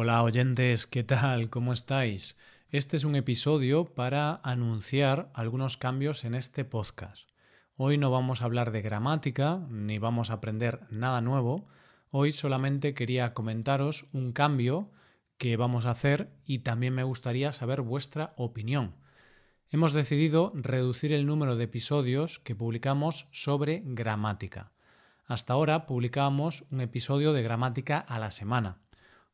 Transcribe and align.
Hola 0.00 0.22
oyentes, 0.22 0.86
¿qué 0.86 1.02
tal? 1.02 1.50
¿Cómo 1.50 1.72
estáis? 1.72 2.38
Este 2.70 2.96
es 2.96 3.02
un 3.02 3.16
episodio 3.16 3.84
para 3.84 4.38
anunciar 4.44 5.28
algunos 5.34 5.76
cambios 5.76 6.24
en 6.24 6.36
este 6.36 6.64
podcast. 6.64 7.28
Hoy 7.76 7.98
no 7.98 8.08
vamos 8.08 8.40
a 8.40 8.44
hablar 8.44 8.70
de 8.70 8.80
gramática 8.80 9.56
ni 9.70 9.98
vamos 9.98 10.30
a 10.30 10.34
aprender 10.34 10.82
nada 10.90 11.20
nuevo. 11.20 11.66
Hoy 12.12 12.30
solamente 12.30 12.94
quería 12.94 13.34
comentaros 13.34 14.06
un 14.12 14.30
cambio 14.30 14.92
que 15.36 15.56
vamos 15.56 15.84
a 15.84 15.90
hacer 15.90 16.30
y 16.44 16.60
también 16.60 16.94
me 16.94 17.02
gustaría 17.02 17.50
saber 17.50 17.80
vuestra 17.82 18.34
opinión. 18.36 18.94
Hemos 19.68 19.94
decidido 19.94 20.52
reducir 20.54 21.12
el 21.12 21.26
número 21.26 21.56
de 21.56 21.64
episodios 21.64 22.38
que 22.38 22.54
publicamos 22.54 23.26
sobre 23.32 23.82
gramática. 23.84 24.70
Hasta 25.26 25.54
ahora 25.54 25.86
publicábamos 25.86 26.66
un 26.70 26.82
episodio 26.82 27.32
de 27.32 27.42
gramática 27.42 27.98
a 27.98 28.20
la 28.20 28.30
semana. 28.30 28.78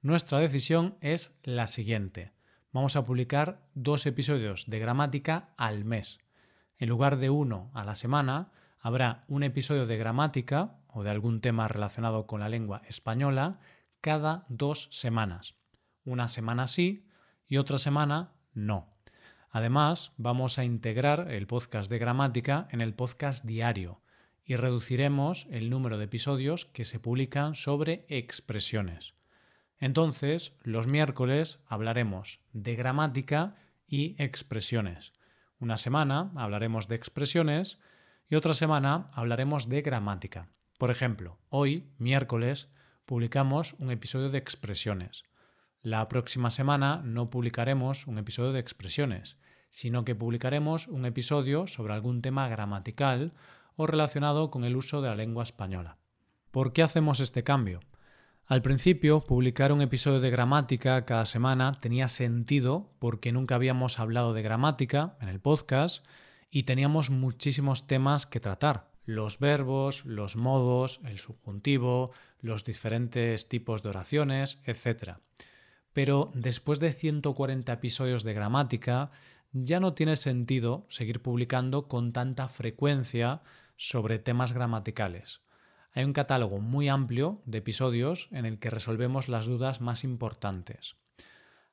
Nuestra 0.00 0.38
decisión 0.38 0.96
es 1.00 1.36
la 1.42 1.66
siguiente. 1.66 2.30
Vamos 2.70 2.94
a 2.94 3.04
publicar 3.04 3.66
dos 3.74 4.06
episodios 4.06 4.70
de 4.70 4.78
gramática 4.78 5.52
al 5.56 5.84
mes. 5.84 6.20
En 6.78 6.88
lugar 6.88 7.18
de 7.18 7.30
uno 7.30 7.72
a 7.74 7.84
la 7.84 7.96
semana, 7.96 8.52
habrá 8.78 9.24
un 9.26 9.42
episodio 9.42 9.86
de 9.86 9.96
gramática 9.96 10.78
o 10.86 11.02
de 11.02 11.10
algún 11.10 11.40
tema 11.40 11.66
relacionado 11.66 12.28
con 12.28 12.38
la 12.38 12.48
lengua 12.48 12.80
española 12.86 13.58
cada 14.00 14.46
dos 14.48 14.86
semanas. 14.92 15.56
Una 16.04 16.28
semana 16.28 16.68
sí 16.68 17.08
y 17.48 17.56
otra 17.56 17.78
semana 17.78 18.34
no. 18.52 18.94
Además, 19.50 20.12
vamos 20.16 20.60
a 20.60 20.64
integrar 20.64 21.32
el 21.32 21.48
podcast 21.48 21.90
de 21.90 21.98
gramática 21.98 22.68
en 22.70 22.82
el 22.82 22.94
podcast 22.94 23.44
diario 23.44 24.00
y 24.44 24.54
reduciremos 24.54 25.48
el 25.50 25.70
número 25.70 25.98
de 25.98 26.04
episodios 26.04 26.66
que 26.66 26.84
se 26.84 27.00
publican 27.00 27.56
sobre 27.56 28.06
expresiones. 28.08 29.17
Entonces, 29.80 30.56
los 30.62 30.86
miércoles 30.86 31.60
hablaremos 31.66 32.40
de 32.52 32.74
gramática 32.74 33.56
y 33.86 34.20
expresiones. 34.22 35.12
Una 35.60 35.76
semana 35.76 36.32
hablaremos 36.36 36.88
de 36.88 36.96
expresiones 36.96 37.78
y 38.28 38.34
otra 38.34 38.54
semana 38.54 39.10
hablaremos 39.12 39.68
de 39.68 39.82
gramática. 39.82 40.48
Por 40.78 40.90
ejemplo, 40.90 41.38
hoy, 41.48 41.90
miércoles, 41.98 42.70
publicamos 43.06 43.74
un 43.78 43.90
episodio 43.90 44.28
de 44.28 44.38
expresiones. 44.38 45.24
La 45.82 46.06
próxima 46.08 46.50
semana 46.50 47.00
no 47.04 47.30
publicaremos 47.30 48.06
un 48.06 48.18
episodio 48.18 48.52
de 48.52 48.60
expresiones, 48.60 49.38
sino 49.70 50.04
que 50.04 50.14
publicaremos 50.14 50.88
un 50.88 51.06
episodio 51.06 51.66
sobre 51.66 51.94
algún 51.94 52.20
tema 52.20 52.48
gramatical 52.48 53.32
o 53.76 53.86
relacionado 53.86 54.50
con 54.50 54.64
el 54.64 54.76
uso 54.76 55.00
de 55.02 55.08
la 55.08 55.16
lengua 55.16 55.44
española. 55.44 55.98
¿Por 56.50 56.72
qué 56.72 56.82
hacemos 56.82 57.20
este 57.20 57.44
cambio? 57.44 57.80
Al 58.48 58.62
principio, 58.62 59.20
publicar 59.20 59.72
un 59.72 59.82
episodio 59.82 60.20
de 60.20 60.30
gramática 60.30 61.04
cada 61.04 61.26
semana 61.26 61.78
tenía 61.82 62.08
sentido 62.08 62.94
porque 62.98 63.30
nunca 63.30 63.56
habíamos 63.56 63.98
hablado 63.98 64.32
de 64.32 64.40
gramática 64.40 65.18
en 65.20 65.28
el 65.28 65.38
podcast 65.38 66.06
y 66.50 66.62
teníamos 66.62 67.10
muchísimos 67.10 67.86
temas 67.86 68.24
que 68.24 68.40
tratar. 68.40 68.88
Los 69.04 69.38
verbos, 69.38 70.06
los 70.06 70.36
modos, 70.36 71.00
el 71.04 71.18
subjuntivo, 71.18 72.10
los 72.40 72.64
diferentes 72.64 73.50
tipos 73.50 73.82
de 73.82 73.90
oraciones, 73.90 74.62
etc. 74.64 75.18
Pero 75.92 76.32
después 76.34 76.80
de 76.80 76.94
140 76.94 77.70
episodios 77.70 78.22
de 78.22 78.32
gramática, 78.32 79.10
ya 79.52 79.78
no 79.78 79.92
tiene 79.92 80.16
sentido 80.16 80.86
seguir 80.88 81.20
publicando 81.20 81.86
con 81.86 82.14
tanta 82.14 82.48
frecuencia 82.48 83.42
sobre 83.76 84.18
temas 84.18 84.54
gramaticales. 84.54 85.42
Hay 85.92 86.04
un 86.04 86.12
catálogo 86.12 86.58
muy 86.58 86.88
amplio 86.88 87.42
de 87.44 87.58
episodios 87.58 88.28
en 88.30 88.46
el 88.46 88.58
que 88.58 88.70
resolvemos 88.70 89.28
las 89.28 89.46
dudas 89.46 89.80
más 89.80 90.04
importantes. 90.04 90.96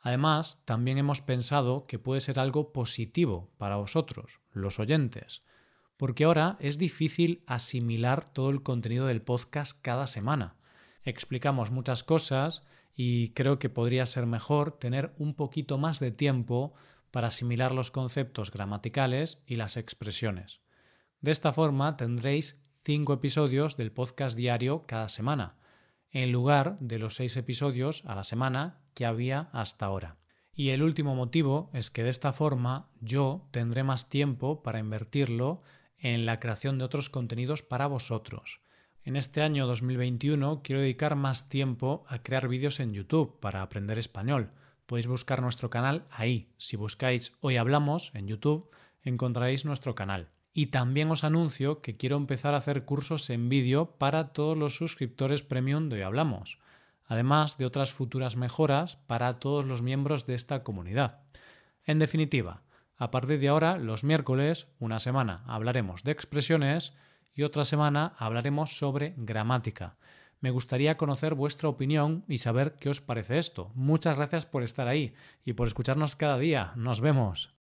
Además, 0.00 0.62
también 0.64 0.98
hemos 0.98 1.20
pensado 1.20 1.86
que 1.86 1.98
puede 1.98 2.20
ser 2.20 2.38
algo 2.38 2.72
positivo 2.72 3.50
para 3.58 3.76
vosotros, 3.76 4.40
los 4.52 4.78
oyentes, 4.78 5.44
porque 5.96 6.24
ahora 6.24 6.56
es 6.60 6.78
difícil 6.78 7.44
asimilar 7.46 8.32
todo 8.32 8.50
el 8.50 8.62
contenido 8.62 9.06
del 9.06 9.20
podcast 9.20 9.78
cada 9.82 10.06
semana. 10.06 10.56
Explicamos 11.04 11.70
muchas 11.70 12.02
cosas 12.02 12.64
y 12.96 13.30
creo 13.30 13.58
que 13.58 13.68
podría 13.68 14.06
ser 14.06 14.26
mejor 14.26 14.72
tener 14.78 15.14
un 15.18 15.34
poquito 15.34 15.76
más 15.76 16.00
de 16.00 16.10
tiempo 16.10 16.74
para 17.10 17.28
asimilar 17.28 17.72
los 17.72 17.90
conceptos 17.90 18.50
gramaticales 18.50 19.42
y 19.46 19.56
las 19.56 19.76
expresiones. 19.76 20.60
De 21.20 21.30
esta 21.30 21.52
forma 21.52 21.96
tendréis 21.96 22.62
cinco 22.82 23.12
episodios 23.12 23.76
del 23.76 23.92
podcast 23.92 24.36
diario 24.36 24.86
cada 24.86 25.08
semana, 25.08 25.56
en 26.10 26.32
lugar 26.32 26.78
de 26.80 26.98
los 26.98 27.14
seis 27.14 27.36
episodios 27.36 28.02
a 28.06 28.14
la 28.14 28.24
semana 28.24 28.80
que 28.94 29.04
había 29.04 29.50
hasta 29.52 29.86
ahora. 29.86 30.16
Y 30.54 30.70
el 30.70 30.82
último 30.82 31.14
motivo 31.14 31.70
es 31.72 31.90
que 31.90 32.02
de 32.02 32.10
esta 32.10 32.32
forma 32.32 32.90
yo 33.00 33.48
tendré 33.50 33.82
más 33.84 34.08
tiempo 34.08 34.62
para 34.62 34.78
invertirlo 34.78 35.62
en 35.98 36.26
la 36.26 36.40
creación 36.40 36.78
de 36.78 36.84
otros 36.84 37.10
contenidos 37.10 37.62
para 37.62 37.86
vosotros. 37.86 38.60
En 39.02 39.16
este 39.16 39.42
año 39.42 39.66
2021 39.66 40.62
quiero 40.62 40.80
dedicar 40.80 41.16
más 41.16 41.48
tiempo 41.48 42.04
a 42.08 42.22
crear 42.22 42.48
vídeos 42.48 42.80
en 42.80 42.92
YouTube 42.92 43.38
para 43.40 43.62
aprender 43.62 43.98
español. 43.98 44.50
Podéis 44.86 45.06
buscar 45.06 45.42
nuestro 45.42 45.70
canal 45.70 46.06
ahí. 46.10 46.52
Si 46.58 46.76
buscáis 46.76 47.36
Hoy 47.40 47.56
Hablamos 47.56 48.10
en 48.14 48.26
YouTube, 48.26 48.70
encontraréis 49.02 49.64
nuestro 49.64 49.94
canal. 49.94 50.30
Y 50.52 50.66
también 50.66 51.10
os 51.10 51.22
anuncio 51.24 51.80
que 51.80 51.96
quiero 51.96 52.16
empezar 52.16 52.54
a 52.54 52.58
hacer 52.58 52.84
cursos 52.84 53.30
en 53.30 53.48
vídeo 53.48 53.96
para 53.98 54.32
todos 54.32 54.58
los 54.58 54.76
suscriptores 54.76 55.42
premium 55.42 55.88
de 55.88 55.96
hoy 55.96 56.02
hablamos, 56.02 56.58
además 57.06 57.56
de 57.56 57.66
otras 57.66 57.92
futuras 57.92 58.36
mejoras 58.36 58.96
para 59.06 59.38
todos 59.38 59.64
los 59.64 59.82
miembros 59.82 60.26
de 60.26 60.34
esta 60.34 60.62
comunidad. 60.64 61.20
En 61.84 61.98
definitiva, 61.98 62.62
a 62.96 63.10
partir 63.10 63.38
de 63.40 63.48
ahora, 63.48 63.78
los 63.78 64.04
miércoles, 64.04 64.68
una 64.78 64.98
semana 64.98 65.42
hablaremos 65.46 66.04
de 66.04 66.12
expresiones 66.12 66.94
y 67.32 67.44
otra 67.44 67.64
semana 67.64 68.14
hablaremos 68.18 68.76
sobre 68.76 69.14
gramática. 69.16 69.96
Me 70.40 70.50
gustaría 70.50 70.96
conocer 70.96 71.34
vuestra 71.34 71.68
opinión 71.68 72.24
y 72.28 72.38
saber 72.38 72.76
qué 72.80 72.88
os 72.88 73.00
parece 73.00 73.38
esto. 73.38 73.70
Muchas 73.74 74.16
gracias 74.16 74.46
por 74.46 74.62
estar 74.62 74.88
ahí 74.88 75.14
y 75.44 75.52
por 75.52 75.68
escucharnos 75.68 76.16
cada 76.16 76.38
día. 76.38 76.72
Nos 76.76 77.00
vemos. 77.00 77.59